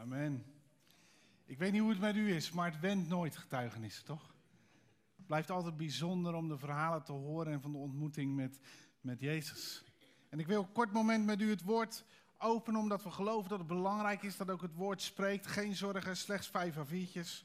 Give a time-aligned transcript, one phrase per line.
[0.00, 0.44] Amen.
[1.46, 4.34] Ik weet niet hoe het met u is, maar het went nooit getuigenissen, toch?
[5.16, 8.58] Het blijft altijd bijzonder om de verhalen te horen en van de ontmoeting met,
[9.00, 9.84] met Jezus.
[10.28, 12.04] En ik wil een kort moment met u het woord
[12.38, 15.46] openen, omdat we geloven dat het belangrijk is dat ook het woord spreekt.
[15.46, 17.44] Geen zorgen, slechts vijf a viertjes.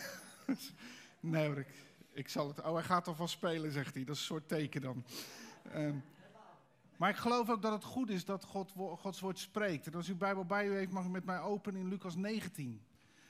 [1.20, 1.74] nee hoor, ik,
[2.12, 2.62] ik zal het...
[2.62, 4.04] Oh, hij gaat alvast spelen, zegt hij.
[4.04, 5.04] Dat is een soort teken dan.
[5.74, 6.04] Um,
[6.98, 9.86] maar ik geloof ook dat het goed is dat God, Gods woord spreekt.
[9.86, 12.82] En als u Bijbel bij u heeft, mag u met mij openen in Lucas 19.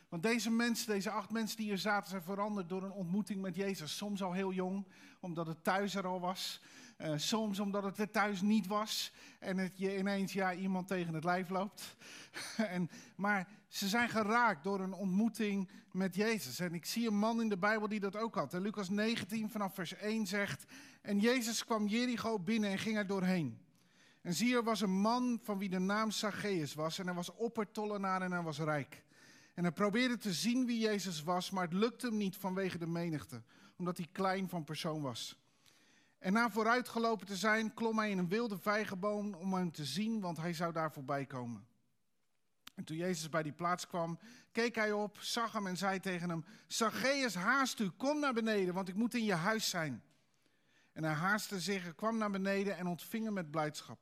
[0.09, 3.57] Want deze mensen, deze acht mensen die hier zaten, zijn veranderd door een ontmoeting met
[3.57, 3.97] Jezus.
[3.97, 4.87] Soms al heel jong,
[5.21, 6.61] omdat het thuis er al was.
[6.99, 9.13] Uh, soms omdat het er thuis niet was.
[9.39, 11.97] En het je ineens ja, iemand tegen het lijf loopt.
[12.57, 16.59] en, maar ze zijn geraakt door een ontmoeting met Jezus.
[16.61, 18.55] En ik zie een man in de Bijbel die dat ook had.
[18.55, 20.65] En Lucas 19 vanaf vers 1 zegt...
[21.01, 23.59] En Jezus kwam Jericho binnen en ging er doorheen.
[24.23, 26.99] En zie, er was een man van wie de naam Zacchaeus was.
[26.99, 29.05] En hij was oppertollenaar en hij was rijk.
[29.55, 32.87] En hij probeerde te zien wie Jezus was, maar het lukte hem niet vanwege de
[32.87, 33.43] menigte,
[33.77, 35.37] omdat hij klein van persoon was.
[36.19, 40.21] En na vooruitgelopen te zijn, klom hij in een wilde vijgenboom om hem te zien,
[40.21, 41.67] want hij zou daar voorbij komen.
[42.75, 44.19] En toen Jezus bij die plaats kwam,
[44.53, 48.75] keek hij op, zag hem en zei tegen hem: Zacchaeus, haast u, kom naar beneden,
[48.75, 50.03] want ik moet in je huis zijn.
[50.93, 53.99] En hij haastte zich, kwam naar beneden en ontving hem met blijdschap.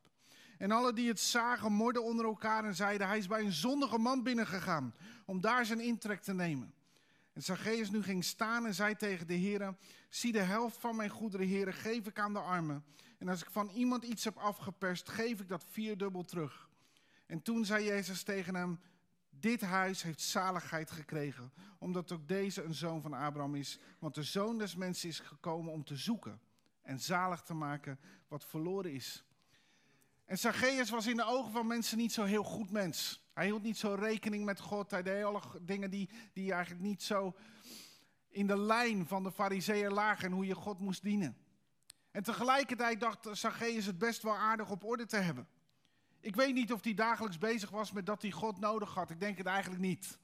[0.59, 3.99] En alle die het zagen, morden onder elkaar en zeiden: Hij is bij een zondige
[3.99, 4.95] man binnengegaan
[5.25, 6.75] om daar zijn intrek te nemen.
[7.37, 11.11] En Zacchaeus nu ging staan en zei tegen de heren: Zie de helft van mijn
[11.11, 12.85] goederen, heren, geef ik aan de armen.
[13.19, 16.71] En als ik van iemand iets heb afgeperst, geef ik dat vierdubbel terug.
[17.27, 18.81] En toen zei Jezus tegen hem:
[19.31, 23.79] Dit huis heeft zaligheid gekregen, omdat ook deze een zoon van Abraham is.
[23.99, 26.41] Want de zoon des mensen is gekomen om te zoeken
[26.83, 29.25] en zalig te maken wat verloren is.
[30.27, 33.25] En Zacchaeus was in de ogen van mensen niet zo heel goed mens.
[33.35, 34.91] Hij hield niet zo rekening met God.
[34.91, 37.37] Hij deed alle dingen die, die eigenlijk niet zo
[38.29, 41.37] in de lijn van de fariseeën lagen en hoe je God moest dienen.
[42.11, 45.49] En tegelijkertijd dacht Zacchaeus het best wel aardig op orde te hebben.
[46.21, 49.11] Ik weet niet of hij dagelijks bezig was met dat hij God nodig had.
[49.11, 50.19] Ik denk het eigenlijk niet.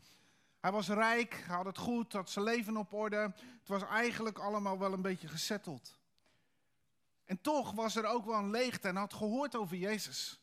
[0.61, 3.17] Hij was rijk, had het goed, had zijn leven op orde.
[3.17, 6.01] Het was eigenlijk allemaal wel een beetje gesetteld.
[7.25, 10.43] En toch was er ook wel een leegte en had gehoord over Jezus.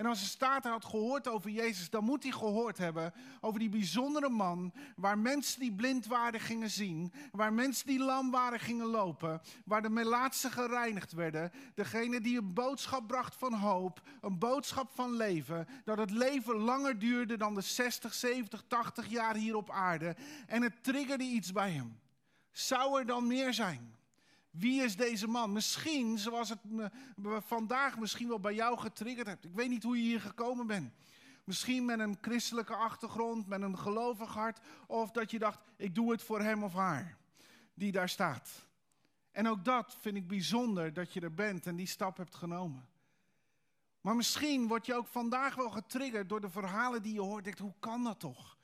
[0.00, 3.68] En als er staat had gehoord over Jezus, dan moet hij gehoord hebben over die
[3.68, 8.86] bijzondere man, waar mensen die blind waren gingen zien, waar mensen die lam waren gingen
[8.86, 14.90] lopen, waar de melaatsen gereinigd werden, degene die een boodschap bracht van hoop, een boodschap
[14.94, 19.70] van leven, dat het leven langer duurde dan de 60, 70, 80 jaar hier op
[19.70, 20.16] aarde.
[20.46, 22.00] En het triggerde iets bij hem.
[22.50, 23.98] Zou er dan meer zijn?
[24.50, 25.52] Wie is deze man?
[25.52, 26.58] Misschien, zoals het
[27.38, 29.44] vandaag misschien wel bij jou getriggerd hebt.
[29.44, 30.92] Ik weet niet hoe je hier gekomen bent.
[31.44, 34.60] Misschien met een christelijke achtergrond, met een gelovig hart.
[34.86, 37.16] Of dat je dacht, ik doe het voor hem of haar.
[37.74, 38.66] Die daar staat.
[39.30, 42.88] En ook dat vind ik bijzonder dat je er bent en die stap hebt genomen.
[44.00, 47.44] Maar misschien word je ook vandaag wel getriggerd door de verhalen die je hoort.
[47.44, 48.58] Denkt, hoe kan dat toch?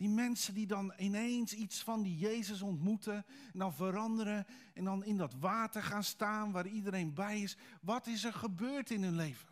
[0.00, 3.14] Die mensen die dan ineens iets van die Jezus ontmoeten
[3.52, 7.56] en dan veranderen en dan in dat water gaan staan waar iedereen bij is.
[7.80, 9.48] Wat is er gebeurd in hun leven?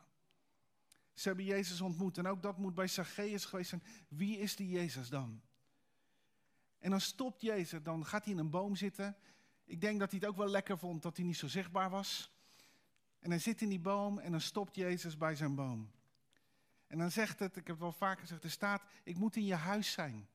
[1.15, 3.83] Ze hebben Jezus ontmoet en ook dat moet bij Zacchaeus geweest zijn.
[4.09, 5.41] Wie is die Jezus dan?
[6.79, 9.17] En dan stopt Jezus, dan gaat hij in een boom zitten.
[9.65, 12.33] Ik denk dat hij het ook wel lekker vond dat hij niet zo zichtbaar was.
[13.21, 15.91] En hij zit in die boom en dan stopt Jezus bij zijn boom.
[16.87, 19.45] En dan zegt het, ik heb het wel vaker gezegd, er staat, ik moet in
[19.45, 20.29] je huis zijn.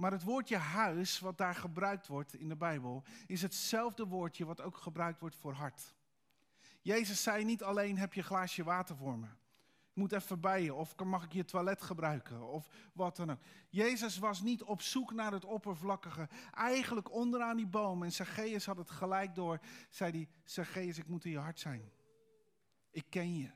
[0.00, 4.60] Maar het woordje huis, wat daar gebruikt wordt in de Bijbel, is hetzelfde woordje wat
[4.60, 5.94] ook gebruikt wordt voor hart.
[6.80, 9.26] Jezus zei niet alleen heb je een glaasje water voor me.
[9.26, 13.40] Ik moet even bij je, of mag ik je toilet gebruiken, of wat dan ook.
[13.68, 16.28] Jezus was niet op zoek naar het oppervlakkige.
[16.54, 21.24] Eigenlijk onderaan die boom, en Zacchaeus had het gelijk door, zei hij, Zacchaeus, ik moet
[21.24, 21.90] in je hart zijn.
[22.90, 23.50] Ik ken je.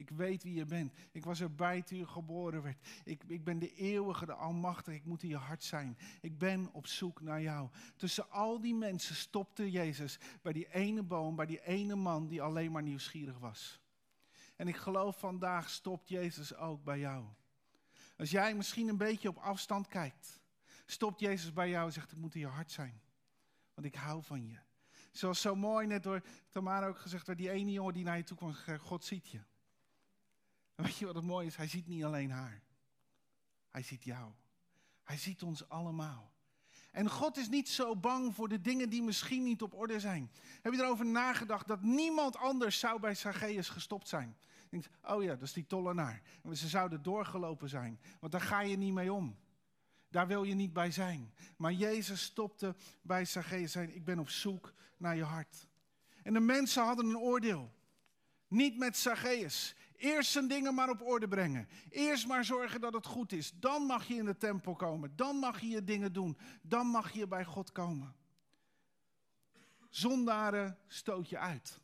[0.00, 0.94] Ik weet wie je bent.
[1.12, 2.88] Ik was erbij toen je geboren werd.
[3.04, 4.96] Ik, ik ben de eeuwige, de almachtige.
[4.96, 5.98] Ik moet in je hart zijn.
[6.20, 7.68] Ik ben op zoek naar jou.
[7.96, 12.42] Tussen al die mensen stopte Jezus bij die ene boom, bij die ene man die
[12.42, 13.80] alleen maar nieuwsgierig was.
[14.56, 17.24] En ik geloof vandaag stopt Jezus ook bij jou.
[18.18, 20.40] Als jij misschien een beetje op afstand kijkt,
[20.86, 23.00] stopt Jezus bij jou en zegt: Ik moet in je hart zijn.
[23.74, 24.58] Want ik hou van je.
[25.10, 28.22] Zoals zo mooi net door Tamara ook gezegd werd, die ene jongen die naar je
[28.22, 29.40] toe kwam, God ziet je.
[30.82, 31.56] Weet je wat het mooie is?
[31.56, 32.62] Hij ziet niet alleen haar.
[33.68, 34.32] Hij ziet jou.
[35.02, 36.32] Hij ziet ons allemaal.
[36.92, 40.30] En God is niet zo bang voor de dingen die misschien niet op orde zijn.
[40.62, 44.36] Heb je erover nagedacht dat niemand anders zou bij Zacchaeus gestopt zijn?
[44.70, 46.22] denkt, oh ja, dat is die tollenaar.
[46.42, 49.38] En ze zouden doorgelopen zijn, want daar ga je niet mee om.
[50.08, 51.34] Daar wil je niet bij zijn.
[51.56, 55.68] Maar Jezus stopte bij Zacchaeus zei, ik ben op zoek naar je hart.
[56.22, 57.72] En de mensen hadden een oordeel.
[58.48, 59.74] Niet met Zacchaeus.
[60.00, 61.68] Eerst zijn dingen maar op orde brengen.
[61.88, 63.52] Eerst maar zorgen dat het goed is.
[63.54, 65.16] Dan mag je in de tempel komen.
[65.16, 66.38] Dan mag je je dingen doen.
[66.62, 68.14] Dan mag je bij God komen.
[69.88, 71.80] Zondaren stoot je uit.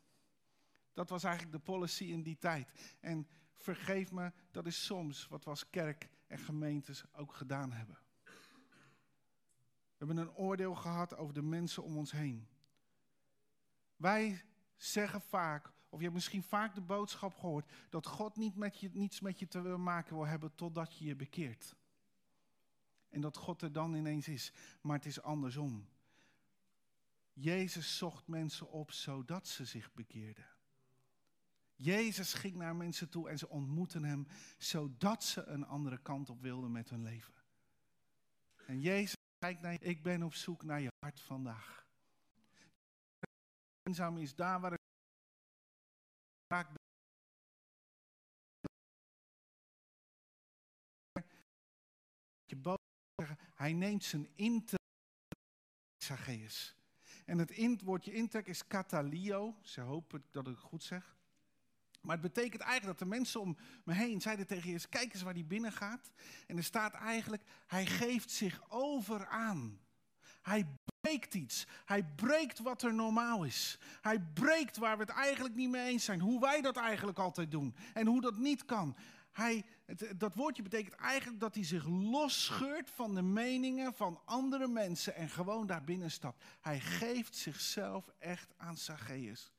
[0.93, 2.71] Dat was eigenlijk de policy in die tijd.
[2.99, 7.97] En vergeef me, dat is soms wat we als kerk en gemeentes ook gedaan hebben.
[9.97, 12.47] We hebben een oordeel gehad over de mensen om ons heen.
[13.95, 14.43] Wij
[14.75, 18.89] zeggen vaak, of je hebt misschien vaak de boodschap gehoord, dat God niet met je,
[18.93, 21.75] niets met je te maken wil hebben totdat je je bekeert.
[23.09, 24.51] En dat God er dan ineens is.
[24.81, 25.87] Maar het is andersom.
[27.33, 30.45] Jezus zocht mensen op zodat ze zich bekeerden.
[31.75, 36.41] Jezus ging naar mensen toe en ze ontmoetten hem zodat ze een andere kant op
[36.41, 37.33] wilden met hun leven.
[38.65, 41.85] En Jezus kijkt naar je, ik ben op zoek naar je hart vandaag.
[43.83, 44.76] Eenzaam is daar waar
[46.47, 46.69] raak
[52.45, 52.77] je boos
[53.53, 54.85] hij neemt zijn intrek.
[57.25, 59.57] En het in, woordje intrek is katalio.
[59.61, 61.17] Ze hopen dat ik het goed zeg.
[62.01, 65.21] Maar het betekent eigenlijk dat de mensen om me heen zeiden tegen Jezus: Kijk eens
[65.21, 66.11] waar hij binnen gaat.
[66.47, 69.86] En er staat eigenlijk: Hij geeft zich over aan.
[70.47, 70.67] Hij
[71.01, 71.67] breekt iets.
[71.85, 73.79] Hij breekt wat er normaal is.
[74.01, 76.19] Hij breekt waar we het eigenlijk niet mee eens zijn.
[76.19, 77.75] Hoe wij dat eigenlijk altijd doen.
[77.93, 78.95] En hoe dat niet kan.
[79.31, 79.65] Hij,
[80.15, 85.29] dat woordje betekent eigenlijk dat hij zich losscheurt van de meningen van andere mensen en
[85.29, 86.43] gewoon daar binnen stapt.
[86.61, 89.51] Hij geeft zichzelf echt aan Zacchaeus.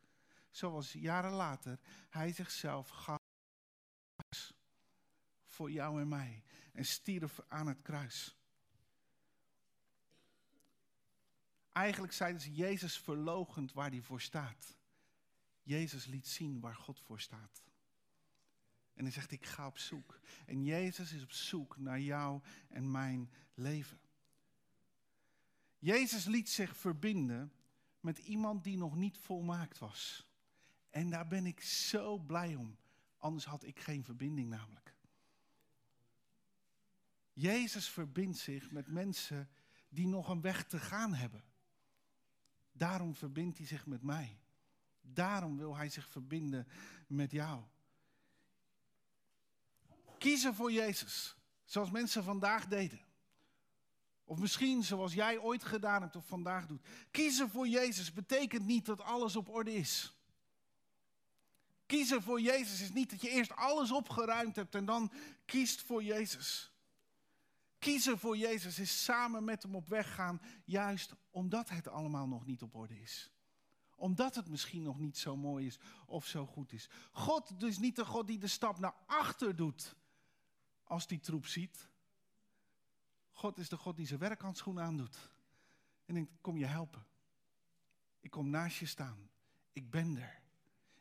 [0.51, 1.79] Zoals jaren later
[2.11, 3.19] hij zichzelf gaf
[5.45, 6.43] voor jou en mij
[6.73, 8.38] en stierf aan het kruis.
[11.79, 14.77] Eigenlijk zeiden ze Jezus verlogend waar hij voor staat.
[15.63, 17.63] Jezus liet zien waar God voor staat.
[18.95, 20.21] En hij zegt, ik ga op zoek.
[20.47, 24.01] En Jezus is op zoek naar jou en mijn leven.
[25.79, 27.53] Jezus liet zich verbinden
[28.01, 30.29] met iemand die nog niet volmaakt was.
[30.91, 32.79] En daar ben ik zo blij om.
[33.19, 34.95] Anders had ik geen verbinding namelijk.
[37.33, 39.49] Jezus verbindt zich met mensen
[39.89, 41.48] die nog een weg te gaan hebben.
[42.79, 44.39] Daarom verbindt hij zich met mij.
[45.01, 46.67] Daarom wil hij zich verbinden
[47.07, 47.63] met jou.
[50.19, 53.01] Kiezen voor Jezus, zoals mensen vandaag deden.
[54.25, 56.87] Of misschien zoals jij ooit gedaan hebt of vandaag doet.
[57.11, 60.13] Kiezen voor Jezus betekent niet dat alles op orde is.
[61.87, 65.13] Kiezen voor Jezus is niet dat je eerst alles opgeruimd hebt en dan
[65.45, 66.73] kiest voor Jezus.
[67.79, 72.47] Kiezen voor Jezus is samen met hem op weg gaan, juist omdat het allemaal nog
[72.47, 73.31] niet op orde is.
[73.95, 76.89] Omdat het misschien nog niet zo mooi is of zo goed is.
[77.13, 79.97] God is niet de God die de stap naar achter doet
[80.85, 81.89] als die troep ziet.
[83.33, 85.31] God is de God die zijn werkhandschoen aandoet.
[86.05, 87.07] En denkt, kom je helpen.
[88.21, 89.31] Ik kom naast je staan.
[89.73, 90.43] Ik ben er.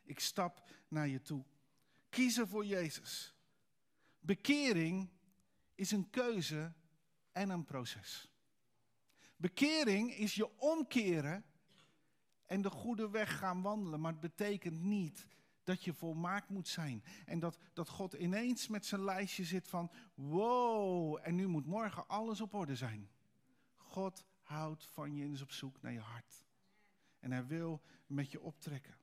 [0.02, 1.44] Ik stap naar je toe.
[2.08, 3.34] Kiezen voor Jezus.
[4.20, 5.10] Bekering
[5.78, 6.72] is een keuze
[7.32, 8.30] en een proces.
[9.36, 11.44] Bekering is je omkeren
[12.46, 14.00] en de goede weg gaan wandelen.
[14.00, 15.26] Maar het betekent niet
[15.64, 17.04] dat je volmaakt moet zijn.
[17.26, 22.08] En dat, dat God ineens met zijn lijstje zit van, wow, en nu moet morgen
[22.08, 23.10] alles op orde zijn.
[23.74, 26.46] God houdt van je en is op zoek naar je hart.
[27.18, 28.96] En hij wil met je optrekken.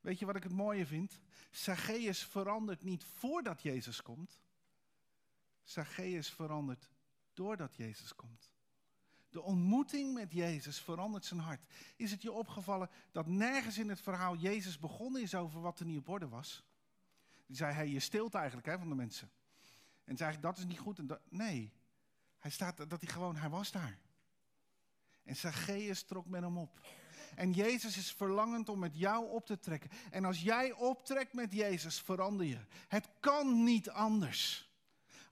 [0.00, 1.20] Weet je wat ik het mooie vind?
[1.50, 4.42] Zacchaeus verandert niet voordat Jezus komt.
[5.64, 6.90] Zacchaeus verandert
[7.32, 8.50] doordat Jezus komt.
[9.28, 11.60] De ontmoeting met Jezus verandert zijn hart.
[11.96, 15.86] Is het je opgevallen dat nergens in het verhaal Jezus begonnen is over wat er
[15.86, 16.64] niet op orde was?
[17.46, 19.30] Die zei hij, je stilt eigenlijk hè, van de mensen.
[20.04, 20.98] En zei dat is niet goed.
[20.98, 21.72] En nee,
[22.38, 23.98] hij staat dat hij gewoon, hij was daar.
[25.22, 26.80] En Zacchaeus trok met hem op.
[27.34, 29.90] En Jezus is verlangend om met jou op te trekken.
[30.10, 32.58] En als jij optrekt met Jezus, verander je.
[32.88, 34.72] Het kan niet anders.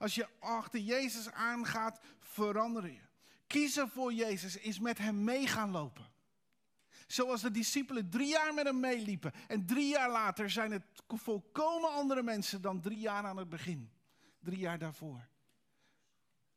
[0.03, 3.01] Als je achter Jezus aangaat, verander je.
[3.47, 6.11] Kiezen voor Jezus is met hem mee gaan lopen.
[7.07, 9.31] Zoals de discipelen drie jaar met hem meeliepen.
[9.47, 13.91] En drie jaar later zijn het volkomen andere mensen dan drie jaar aan het begin.
[14.39, 15.27] Drie jaar daarvoor.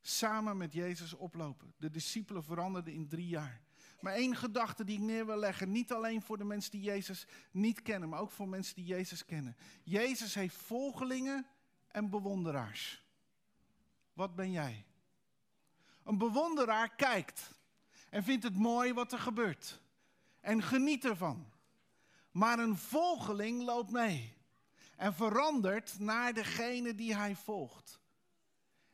[0.00, 1.74] Samen met Jezus oplopen.
[1.76, 3.60] De discipelen veranderden in drie jaar.
[4.00, 7.26] Maar één gedachte die ik neer wil leggen, niet alleen voor de mensen die Jezus
[7.50, 9.56] niet kennen, maar ook voor mensen die Jezus kennen.
[9.82, 11.46] Jezus heeft volgelingen
[11.88, 13.05] en bewonderaars.
[14.16, 14.84] Wat ben jij?
[16.04, 17.50] Een bewonderaar kijkt
[18.10, 19.80] en vindt het mooi wat er gebeurt
[20.40, 21.46] en geniet ervan.
[22.30, 24.36] Maar een volgeling loopt mee
[24.96, 28.00] en verandert naar degene die hij volgt.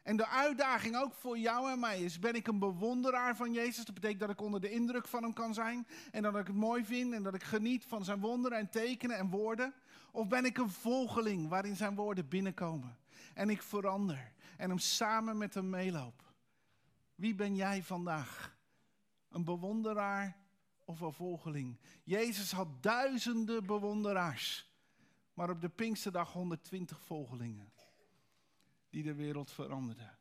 [0.02, 3.84] En de uitdaging ook voor jou en mij is: ben ik een bewonderaar van Jezus?
[3.84, 6.56] Dat betekent dat ik onder de indruk van hem kan zijn en dat ik het
[6.56, 9.74] mooi vind en dat ik geniet van zijn wonderen en tekenen en woorden.
[10.10, 13.00] Of ben ik een volgeling waarin zijn woorden binnenkomen
[13.34, 16.32] en ik verander en hem samen met hem meeloop?
[17.14, 18.56] Wie ben jij vandaag?
[19.28, 20.36] Een bewonderaar
[20.84, 21.78] of een volgeling?
[22.02, 24.72] Jezus had duizenden bewonderaars,
[25.34, 27.72] maar op de Pinksterdag 120 volgelingen
[28.90, 30.18] die de wereld veranderden.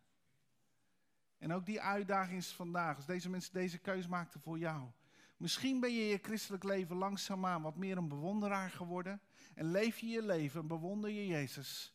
[1.38, 4.90] En ook die uitdaging is vandaag, als deze mensen deze keus maakten voor jou.
[5.38, 9.22] Misschien ben je je christelijk leven langzaamaan wat meer een bewonderaar geworden.
[9.54, 11.94] En leef je je leven en bewonder je Jezus.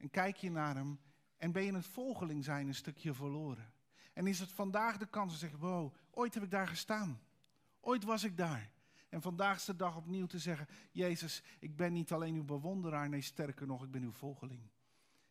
[0.00, 1.00] En kijk je naar hem.
[1.36, 3.72] En ben je het volgeling zijn een stukje verloren.
[4.12, 7.20] En is het vandaag de kans te zeggen, wow, ooit heb ik daar gestaan.
[7.80, 8.70] Ooit was ik daar.
[9.08, 13.08] En vandaag is de dag opnieuw te zeggen, Jezus, ik ben niet alleen uw bewonderaar,
[13.08, 14.60] nee sterker nog, ik ben uw volgeling.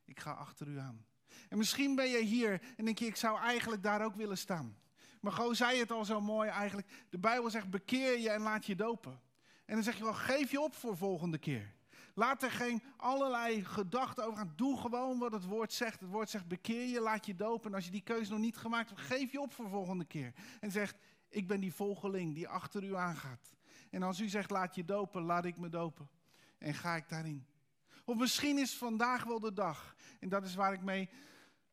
[0.05, 1.05] Ik ga achter u aan.
[1.49, 4.77] En misschien ben je hier en denk je, ik zou eigenlijk daar ook willen staan.
[5.21, 7.05] Maar Go zei het al zo mooi eigenlijk.
[7.09, 9.21] De Bijbel zegt, bekeer je en laat je dopen.
[9.65, 11.73] En dan zeg je wel, geef je op voor volgende keer.
[12.19, 14.53] Laat er geen allerlei gedachten over gaan.
[14.55, 15.99] Doe gewoon wat het woord zegt.
[15.99, 17.69] Het woord zegt, bekeer je, laat je dopen.
[17.69, 20.33] En als je die keuze nog niet gemaakt hebt, geef je op voor volgende keer.
[20.59, 20.97] En zegt,
[21.29, 23.55] ik ben die volgeling die achter u aangaat.
[23.89, 26.09] En als u zegt, laat je dopen, laat ik me dopen.
[26.57, 27.45] En ga ik daarin.
[28.05, 29.95] Of misschien is vandaag wel de dag.
[30.19, 31.09] En dat is waar ik mee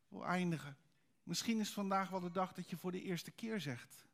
[0.09, 0.77] wil eindigen.
[1.23, 4.07] Misschien is vandaag wel de dag dat je voor de eerste keer zegt: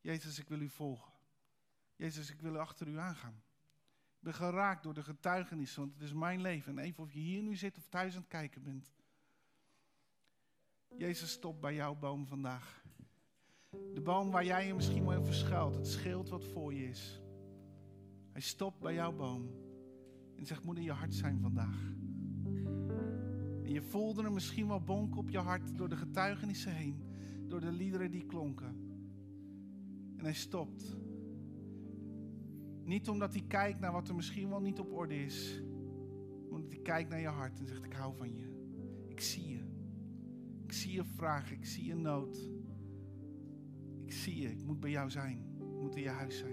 [0.00, 1.12] Jezus, ik wil u volgen.
[1.96, 3.44] Jezus, ik wil achter u aangaan.
[4.16, 6.78] Ik ben geraakt door de getuigenissen, want het is mijn leven.
[6.78, 8.94] En even of je hier nu zit of thuis aan het kijken bent.
[10.96, 12.84] Jezus stopt bij jouw boom vandaag.
[13.94, 15.74] De boom waar jij je misschien wel in verschuilt.
[15.74, 17.20] Het schild wat voor je is.
[18.32, 19.50] Hij stopt bij jouw boom.
[20.36, 21.94] En zegt, moet in je hart zijn vandaag.
[23.62, 27.04] En je voelde er misschien wel bonken op je hart door de getuigenissen heen.
[27.48, 28.76] Door de liederen die klonken.
[30.16, 30.96] En hij stopt.
[32.86, 35.62] Niet omdat hij kijkt naar wat er misschien wel niet op orde is.
[36.48, 38.50] Maar omdat hij kijkt naar je hart en zegt, ik hou van je.
[39.08, 39.64] Ik zie je.
[40.64, 42.50] Ik zie je vraag, ik zie je nood.
[44.04, 45.38] Ik zie je, ik moet bij jou zijn.
[45.58, 46.44] Ik moet in je huis zijn.